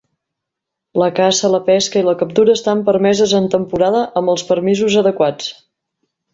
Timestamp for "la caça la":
1.01-1.59